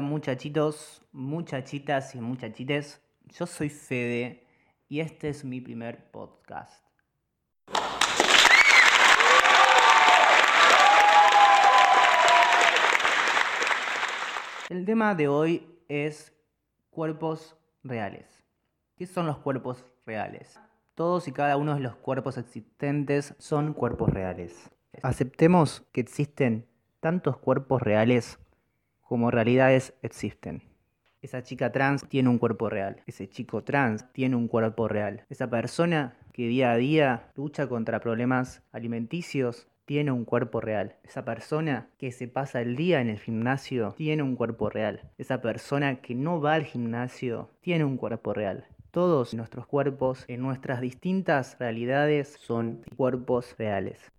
Muchachitos, 0.00 1.02
muchachitas 1.12 2.14
y 2.14 2.20
muchachites, 2.20 3.00
yo 3.26 3.46
soy 3.46 3.68
Fede 3.68 4.46
y 4.88 5.00
este 5.00 5.28
es 5.28 5.44
mi 5.44 5.60
primer 5.60 6.10
podcast. 6.10 6.82
El 14.70 14.86
tema 14.86 15.14
de 15.14 15.28
hoy 15.28 15.68
es 15.88 16.32
cuerpos 16.90 17.56
reales. 17.82 18.42
¿Qué 18.96 19.06
son 19.06 19.26
los 19.26 19.38
cuerpos 19.38 19.84
reales? 20.06 20.58
Todos 20.94 21.28
y 21.28 21.32
cada 21.32 21.56
uno 21.56 21.74
de 21.74 21.80
los 21.80 21.96
cuerpos 21.96 22.38
existentes 22.38 23.34
son 23.38 23.74
cuerpos 23.74 24.10
reales. 24.10 24.70
Aceptemos 25.02 25.82
que 25.92 26.00
existen 26.00 26.66
tantos 27.00 27.36
cuerpos 27.36 27.82
reales 27.82 28.38
como 29.12 29.30
realidades 29.30 29.92
existen. 30.00 30.62
Esa 31.20 31.42
chica 31.42 31.70
trans 31.70 32.02
tiene 32.08 32.30
un 32.30 32.38
cuerpo 32.38 32.70
real. 32.70 33.02
Ese 33.06 33.28
chico 33.28 33.62
trans 33.62 34.10
tiene 34.14 34.36
un 34.36 34.48
cuerpo 34.48 34.88
real. 34.88 35.26
Esa 35.28 35.50
persona 35.50 36.16
que 36.32 36.48
día 36.48 36.72
a 36.72 36.78
día 36.78 37.30
lucha 37.34 37.68
contra 37.68 38.00
problemas 38.00 38.62
alimenticios 38.72 39.68
tiene 39.84 40.12
un 40.12 40.24
cuerpo 40.24 40.62
real. 40.62 40.96
Esa 41.04 41.26
persona 41.26 41.90
que 41.98 42.10
se 42.10 42.26
pasa 42.26 42.62
el 42.62 42.74
día 42.74 43.02
en 43.02 43.10
el 43.10 43.18
gimnasio 43.18 43.92
tiene 43.98 44.22
un 44.22 44.34
cuerpo 44.34 44.70
real. 44.70 45.02
Esa 45.18 45.42
persona 45.42 45.96
que 45.96 46.14
no 46.14 46.40
va 46.40 46.54
al 46.54 46.64
gimnasio 46.64 47.50
tiene 47.60 47.84
un 47.84 47.98
cuerpo 47.98 48.32
real. 48.32 48.64
Todos 48.92 49.34
nuestros 49.34 49.66
cuerpos 49.66 50.24
en 50.26 50.40
nuestras 50.40 50.80
distintas 50.80 51.58
realidades 51.58 52.38
son 52.40 52.82
cuerpos 52.96 53.54
reales. 53.58 54.10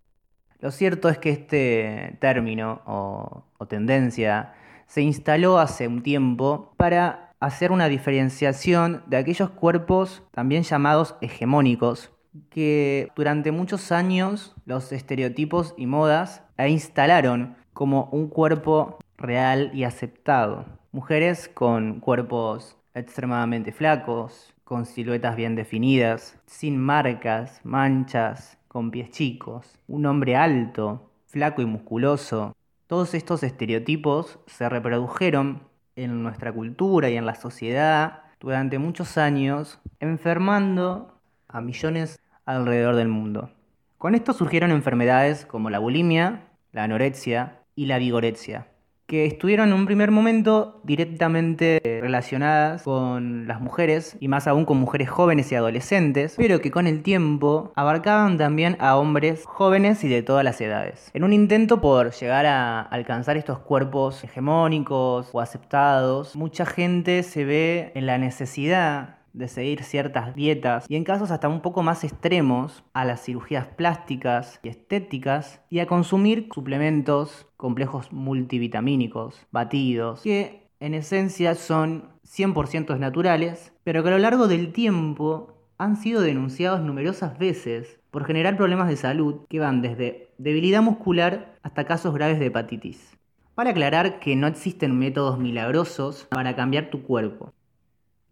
Lo 0.60 0.70
cierto 0.70 1.08
es 1.08 1.18
que 1.18 1.30
este 1.30 2.16
término 2.20 2.80
o, 2.86 3.44
o 3.58 3.66
tendencia 3.66 4.54
se 4.86 5.02
instaló 5.02 5.58
hace 5.58 5.88
un 5.88 6.02
tiempo 6.02 6.72
para 6.76 7.32
hacer 7.40 7.72
una 7.72 7.88
diferenciación 7.88 9.02
de 9.06 9.16
aquellos 9.16 9.50
cuerpos 9.50 10.22
también 10.30 10.62
llamados 10.62 11.16
hegemónicos, 11.20 12.10
que 12.50 13.10
durante 13.14 13.52
muchos 13.52 13.92
años 13.92 14.54
los 14.66 14.92
estereotipos 14.92 15.74
y 15.76 15.86
modas 15.86 16.42
la 16.56 16.68
instalaron 16.68 17.56
como 17.72 18.08
un 18.12 18.28
cuerpo 18.28 18.98
real 19.16 19.70
y 19.74 19.84
aceptado. 19.84 20.64
Mujeres 20.92 21.48
con 21.52 22.00
cuerpos 22.00 22.76
extremadamente 22.94 23.72
flacos, 23.72 24.54
con 24.64 24.86
siluetas 24.86 25.36
bien 25.36 25.56
definidas, 25.56 26.38
sin 26.46 26.78
marcas, 26.78 27.60
manchas, 27.64 28.56
con 28.68 28.90
pies 28.90 29.10
chicos. 29.10 29.78
Un 29.86 30.06
hombre 30.06 30.36
alto, 30.36 31.10
flaco 31.26 31.62
y 31.62 31.66
musculoso. 31.66 32.56
Todos 32.86 33.14
estos 33.14 33.42
estereotipos 33.42 34.38
se 34.46 34.68
reprodujeron 34.68 35.62
en 35.96 36.22
nuestra 36.22 36.52
cultura 36.52 37.08
y 37.08 37.16
en 37.16 37.24
la 37.24 37.34
sociedad 37.34 38.24
durante 38.40 38.78
muchos 38.78 39.16
años, 39.16 39.80
enfermando 40.00 41.18
a 41.48 41.62
millones 41.62 42.20
alrededor 42.44 42.96
del 42.96 43.08
mundo. 43.08 43.50
Con 43.96 44.14
esto 44.14 44.34
surgieron 44.34 44.70
enfermedades 44.70 45.46
como 45.46 45.70
la 45.70 45.78
bulimia, 45.78 46.48
la 46.72 46.84
anorexia 46.84 47.62
y 47.74 47.86
la 47.86 47.98
vigorexia, 47.98 48.68
que 49.06 49.26
estuvieron 49.26 49.68
en 49.68 49.74
un 49.74 49.86
primer 49.86 50.10
momento 50.10 50.80
directamente 50.84 51.80
relacionadas 52.00 52.82
con 52.82 53.46
las 53.46 53.60
mujeres 53.60 54.16
y 54.20 54.28
más 54.28 54.46
aún 54.46 54.64
con 54.64 54.78
mujeres 54.78 55.10
jóvenes 55.10 55.52
y 55.52 55.54
adolescentes, 55.54 56.34
pero 56.36 56.60
que 56.60 56.70
con 56.70 56.86
el 56.86 57.02
tiempo 57.02 57.72
abarcaban 57.76 58.38
también 58.38 58.76
a 58.80 58.96
hombres 58.96 59.44
jóvenes 59.44 60.04
y 60.04 60.08
de 60.08 60.22
todas 60.22 60.44
las 60.44 60.60
edades. 60.60 61.10
En 61.12 61.24
un 61.24 61.32
intento 61.32 61.80
por 61.80 62.12
llegar 62.12 62.46
a 62.46 62.80
alcanzar 62.80 63.36
estos 63.36 63.58
cuerpos 63.58 64.24
hegemónicos 64.24 65.28
o 65.32 65.40
aceptados, 65.40 66.36
mucha 66.36 66.64
gente 66.64 67.22
se 67.22 67.44
ve 67.44 67.92
en 67.94 68.06
la 68.06 68.18
necesidad 68.18 69.23
de 69.34 69.48
seguir 69.48 69.82
ciertas 69.82 70.34
dietas 70.34 70.86
y 70.88 70.96
en 70.96 71.04
casos 71.04 71.30
hasta 71.30 71.48
un 71.48 71.60
poco 71.60 71.82
más 71.82 72.04
extremos 72.04 72.84
a 72.94 73.04
las 73.04 73.22
cirugías 73.22 73.66
plásticas 73.66 74.60
y 74.62 74.68
estéticas 74.68 75.60
y 75.68 75.80
a 75.80 75.86
consumir 75.86 76.48
suplementos 76.54 77.46
complejos 77.56 78.12
multivitamínicos, 78.12 79.46
batidos, 79.50 80.22
que 80.22 80.70
en 80.80 80.94
esencia 80.94 81.54
son 81.54 82.10
100% 82.24 82.98
naturales, 82.98 83.72
pero 83.82 84.02
que 84.02 84.08
a 84.08 84.12
lo 84.12 84.18
largo 84.18 84.48
del 84.48 84.72
tiempo 84.72 85.54
han 85.78 85.96
sido 85.96 86.22
denunciados 86.22 86.80
numerosas 86.80 87.36
veces 87.38 87.98
por 88.10 88.24
generar 88.24 88.56
problemas 88.56 88.88
de 88.88 88.96
salud 88.96 89.40
que 89.48 89.58
van 89.58 89.82
desde 89.82 90.30
debilidad 90.38 90.82
muscular 90.82 91.58
hasta 91.62 91.84
casos 91.84 92.14
graves 92.14 92.38
de 92.38 92.46
hepatitis. 92.46 93.16
Para 93.56 93.70
aclarar 93.70 94.20
que 94.20 94.36
no 94.36 94.46
existen 94.46 94.98
métodos 94.98 95.38
milagrosos 95.38 96.26
para 96.30 96.54
cambiar 96.54 96.90
tu 96.90 97.02
cuerpo. 97.02 97.52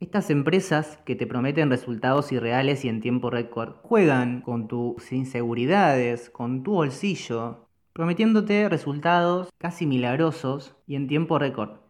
Estas 0.03 0.31
empresas 0.31 0.99
que 1.05 1.15
te 1.15 1.29
prometen 1.29 1.71
resultados 1.71 2.33
irreales 2.33 2.85
y 2.85 2.89
en 2.89 3.01
tiempo 3.01 3.31
récord 3.31 3.77
juegan 3.83 4.41
con 4.41 4.67
tus 4.67 5.13
inseguridades, 5.13 6.29
con 6.29 6.65
tu 6.65 6.73
bolsillo, 6.73 7.69
prometiéndote 7.93 8.69
resultados 8.69 9.51
casi 9.59 9.87
milagrosos 9.87 10.75
y 10.89 10.97
en 10.97 11.07
tiempo 11.07 11.39
récord. 11.39 11.83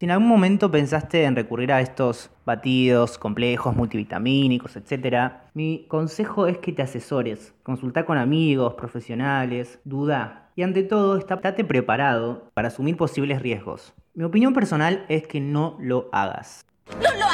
Si 0.00 0.06
en 0.06 0.10
algún 0.10 0.26
momento 0.26 0.72
pensaste 0.72 1.22
en 1.22 1.36
recurrir 1.36 1.70
a 1.70 1.80
estos 1.80 2.32
batidos 2.44 3.16
complejos, 3.16 3.76
multivitamínicos, 3.76 4.74
etc., 4.74 5.34
mi 5.54 5.86
consejo 5.86 6.48
es 6.48 6.58
que 6.58 6.72
te 6.72 6.82
asesores, 6.82 7.54
consulta 7.62 8.04
con 8.04 8.18
amigos, 8.18 8.74
profesionales, 8.74 9.78
duda 9.84 10.50
y 10.56 10.62
ante 10.62 10.82
todo 10.82 11.16
estate 11.16 11.62
preparado 11.62 12.50
para 12.54 12.68
asumir 12.68 12.96
posibles 12.96 13.40
riesgos. 13.40 13.94
Mi 14.14 14.24
opinión 14.24 14.52
personal 14.52 15.06
es 15.08 15.28
que 15.28 15.38
no 15.38 15.76
lo 15.78 16.08
hagas. 16.10 16.66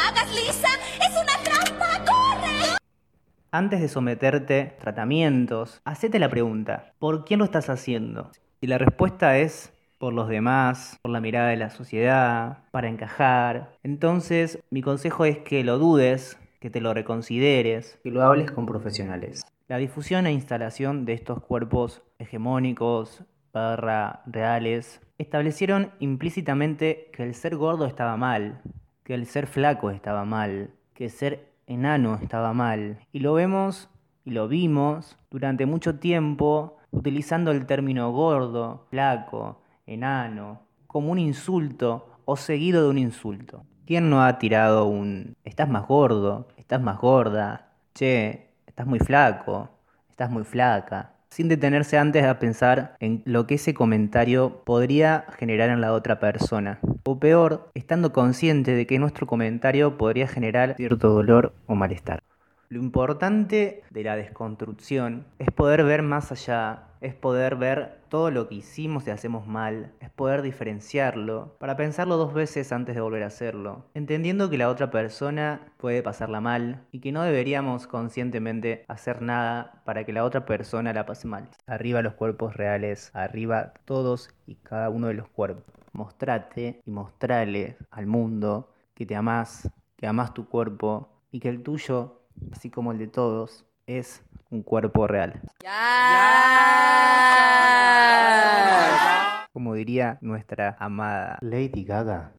¡No 0.03 0.11
lo 0.11 0.17
hagas, 0.17 0.35
Lisa! 0.35 0.69
¡Es 1.01 1.13
una 1.13 1.37
trampa! 1.45 2.05
¡Corre! 2.05 2.77
Antes 3.53 3.81
de 3.81 3.89
someterte 3.89 4.75
a 4.77 4.81
tratamientos, 4.81 5.81
hacete 5.85 6.19
la 6.19 6.29
pregunta, 6.29 6.93
¿por 6.99 7.25
quién 7.25 7.39
lo 7.39 7.45
estás 7.45 7.69
haciendo? 7.69 8.33
Si 8.61 8.67
la 8.67 8.79
respuesta 8.79 9.39
es 9.39 9.73
por 9.99 10.13
los 10.13 10.29
demás, 10.29 10.99
por 11.03 11.13
la 11.13 11.21
mirada 11.21 11.51
de 11.51 11.57
la 11.57 11.71
sociedad, 11.71 12.65
para 12.73 12.89
encajar, 12.89 13.77
entonces 13.84 14.59
mi 14.71 14.83
consejo 14.83 15.25
es 15.25 15.39
que 15.39 15.63
lo 15.63 15.78
dudes, 15.78 16.37
que 16.59 16.71
te 16.71 16.81
lo 16.81 16.95
reconsideres, 16.95 18.01
que 18.03 18.10
lo 18.10 18.22
hables 18.22 18.51
con 18.51 18.66
profesionales. 18.66 19.43
La 19.69 19.77
difusión 19.77 20.27
e 20.27 20.33
instalación 20.33 21.05
de 21.05 21.13
estos 21.13 21.41
cuerpos 21.43 22.03
hegemónicos, 22.19 23.22
barra 23.53 24.22
reales, 24.27 25.01
establecieron 25.19 25.93
implícitamente 26.01 27.10
que 27.13 27.22
el 27.22 27.34
ser 27.34 27.55
gordo 27.55 27.87
estaba 27.87 28.16
mal, 28.16 28.63
que 29.04 29.15
el 29.15 29.27
ser 29.27 29.47
flaco 29.47 29.91
estaba 29.91 30.25
mal, 30.25 30.71
que 30.95 31.09
ser 31.09 31.53
enano 31.66 32.19
estaba 32.22 32.53
mal. 32.53 32.99
Y 33.13 33.21
lo 33.21 33.34
vemos 33.34 33.89
y 34.25 34.31
lo 34.31 34.49
vimos 34.49 35.16
durante 35.31 35.66
mucho 35.66 35.99
tiempo 35.99 36.78
utilizando 36.91 37.51
el 37.51 37.66
término 37.66 38.13
gordo, 38.13 38.87
flaco, 38.91 39.63
enano, 39.87 40.60
como 40.87 41.10
un 41.10 41.19
insulto 41.19 42.21
o 42.25 42.37
seguido 42.37 42.84
de 42.84 42.91
un 42.91 42.99
insulto. 42.99 43.65
¿Quién 43.87 44.10
no 44.10 44.22
ha 44.22 44.39
tirado 44.39 44.84
un 44.87 45.37
estás 45.45 45.69
más 45.69 45.87
gordo, 45.87 46.48
estás 46.57 46.81
más 46.81 46.98
gorda, 46.98 47.72
che, 47.95 48.51
estás 48.66 48.87
muy 48.87 49.01
flaco, 49.01 49.71
estás 50.10 50.31
muy 50.31 50.45
flaca? 50.45 51.11
Sin 51.33 51.49
detenerse 51.49 51.97
antes 51.97 52.25
a 52.25 52.39
pensar 52.39 52.95
en 53.01 53.23
lo 53.25 53.47
que 53.47 53.55
ese 53.55 53.73
comentario 53.73 54.63
podría 54.67 55.25
generar 55.39 55.71
en 55.71 55.81
la 55.81 55.95
otra 55.95 56.21
persona. 56.21 56.79
O 57.05 57.19
peor, 57.19 57.71
estando 57.73 58.13
consciente 58.13 58.75
de 58.75 58.87
que 58.87 58.99
nuestro 58.99 59.27
comentario 59.27 59.97
podría 59.97 60.29
generar 60.29 60.75
cierto 60.77 61.09
dolor 61.09 61.55
o 61.67 61.75
malestar. 61.75 62.23
Lo 62.69 62.81
importante 62.81 63.83
de 63.89 64.05
la 64.05 64.15
desconstrucción 64.15 65.25
es 65.39 65.51
poder 65.51 65.84
ver 65.84 66.03
más 66.03 66.31
allá, 66.33 66.83
es 67.03 67.15
poder 67.15 67.57
ver 67.57 68.01
todo 68.09 68.31
lo 68.31 68.49
que 68.49 68.57
hicimos 68.57 69.07
y 69.07 69.10
hacemos 69.10 69.47
mal, 69.47 69.93
es 70.01 70.10
poder 70.10 70.43
diferenciarlo, 70.43 71.57
para 71.59 71.77
pensarlo 71.77 72.16
dos 72.16 72.33
veces 72.33 72.72
antes 72.72 72.95
de 72.95 73.01
volver 73.01 73.22
a 73.22 73.27
hacerlo, 73.27 73.84
entendiendo 73.95 74.49
que 74.49 74.59
la 74.59 74.69
otra 74.69 74.91
persona 74.91 75.72
puede 75.77 76.03
pasarla 76.03 76.41
mal 76.41 76.87
y 76.93 77.01
que 77.01 77.13
no 77.13 77.22
deberíamos 77.22 77.87
conscientemente 77.87 78.84
hacer 78.89 79.22
nada 79.22 79.83
para 79.84 80.04
que 80.04 80.13
la 80.13 80.25
otra 80.25 80.47
persona 80.47 80.93
la 80.93 81.07
pase 81.07 81.27
mal. 81.28 81.49
Arriba 81.66 82.03
los 82.03 82.15
cuerpos 82.15 82.57
reales, 82.57 83.10
arriba 83.15 83.72
todos 83.84 84.31
y 84.47 84.57
cada 84.57 84.89
uno 84.91 85.09
de 85.09 85.15
los 85.15 85.28
cuerpos. 85.28 85.65
Mostrate 85.93 86.81
y 86.87 86.91
mostrale 86.91 87.77
al 87.91 88.07
mundo 88.07 88.72
que 88.95 89.05
te 89.05 89.15
amás, 89.16 89.71
que 89.97 90.07
amás 90.07 90.33
tu 90.33 90.48
cuerpo 90.48 91.09
y 91.31 91.41
que 91.41 91.48
el 91.48 91.63
tuyo 91.63 92.22
así 92.51 92.71
como 92.71 92.93
el 92.93 92.98
de 92.98 93.09
todos, 93.09 93.65
es 93.87 94.22
un 94.51 94.63
cuerpo 94.63 95.07
real. 95.07 95.41
Como 95.60 96.41
diría 99.84 100.17
nuestra 100.21 100.77
amada 100.79 101.39
Lady 101.41 101.84
Gaga. 101.84 102.33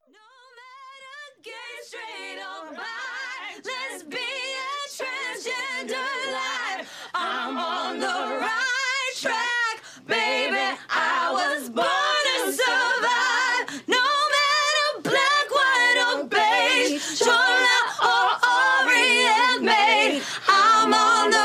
I'm 20.46 20.94
on 20.94 21.32
the 21.32 21.43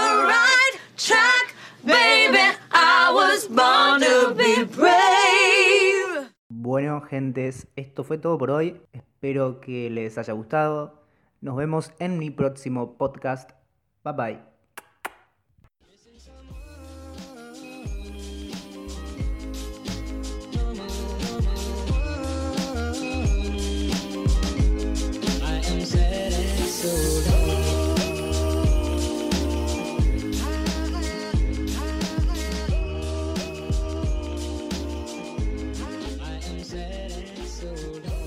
gentes, 7.09 7.69
esto 7.77 8.05
fue 8.05 8.19
todo 8.19 8.39
por 8.39 8.51
hoy. 8.51 8.81
Espero 8.93 9.61
que 9.61 9.91
les 9.91 10.19
haya 10.19 10.33
gustado. 10.35 11.03
Nos 11.41 11.57
vemos 11.57 11.93
en 11.99 12.19
mi 12.19 12.31
próximo 12.31 12.97
podcast. 12.97 13.51
Bye 14.05 14.13
bye. 14.15 14.58
soon. 37.59 38.18